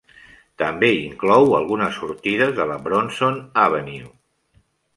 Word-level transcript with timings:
També 0.61 0.87
inclou 1.01 1.53
algunes 1.59 1.93
sortides 1.99 2.55
de 2.61 2.67
la 2.73 2.81
Bronson 2.89 3.39
Avenue. 3.69 4.13